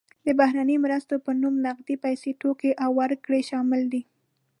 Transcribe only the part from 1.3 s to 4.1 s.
نوم نغدې پیسې، توکي او وګړي شامل دي.